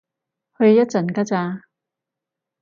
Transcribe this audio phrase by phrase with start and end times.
[0.57, 1.61] 去一陣㗎咋